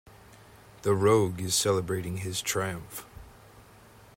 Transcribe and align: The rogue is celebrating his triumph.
The 0.81 0.95
rogue 0.95 1.39
is 1.39 1.53
celebrating 1.53 2.17
his 2.17 2.41
triumph. 2.41 3.05